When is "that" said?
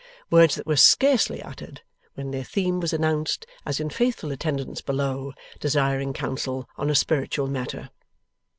0.55-0.65